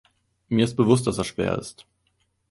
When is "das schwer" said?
1.17-1.55